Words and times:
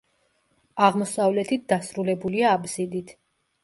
აღმოსავლეთით 0.85 1.69
დასრულებულია 1.77 2.53
აბსიდით. 2.59 3.19